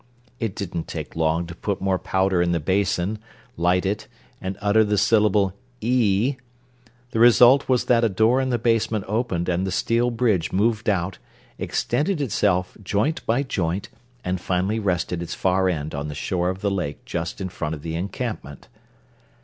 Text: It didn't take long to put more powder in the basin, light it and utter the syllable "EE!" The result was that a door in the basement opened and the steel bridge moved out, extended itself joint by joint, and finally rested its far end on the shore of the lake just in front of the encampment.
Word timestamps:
It 0.39 0.55
didn't 0.55 0.87
take 0.87 1.15
long 1.15 1.45
to 1.45 1.53
put 1.53 1.79
more 1.79 1.99
powder 1.99 2.41
in 2.41 2.53
the 2.53 2.59
basin, 2.59 3.19
light 3.55 3.85
it 3.85 4.07
and 4.41 4.57
utter 4.59 4.83
the 4.83 4.97
syllable 4.97 5.53
"EE!" 5.79 6.37
The 7.11 7.19
result 7.19 7.69
was 7.69 7.85
that 7.85 8.03
a 8.03 8.09
door 8.09 8.41
in 8.41 8.49
the 8.49 8.57
basement 8.57 9.05
opened 9.07 9.47
and 9.47 9.63
the 9.63 9.71
steel 9.71 10.09
bridge 10.09 10.51
moved 10.51 10.89
out, 10.89 11.19
extended 11.59 12.19
itself 12.19 12.75
joint 12.83 13.23
by 13.27 13.43
joint, 13.43 13.89
and 14.23 14.41
finally 14.41 14.79
rested 14.79 15.21
its 15.21 15.35
far 15.35 15.69
end 15.69 15.93
on 15.93 16.07
the 16.07 16.15
shore 16.15 16.49
of 16.49 16.61
the 16.61 16.71
lake 16.71 17.05
just 17.05 17.39
in 17.39 17.49
front 17.49 17.75
of 17.75 17.83
the 17.83 17.93
encampment. 17.95 18.69